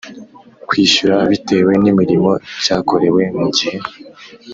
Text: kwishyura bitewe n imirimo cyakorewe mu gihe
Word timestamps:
kwishyura 0.67 1.15
bitewe 1.31 1.71
n 1.81 1.85
imirimo 1.91 2.31
cyakorewe 2.63 3.21
mu 3.39 3.47
gihe 3.55 3.77